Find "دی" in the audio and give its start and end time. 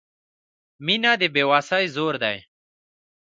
2.23-2.37